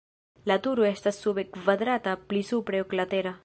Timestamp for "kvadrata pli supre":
1.57-2.85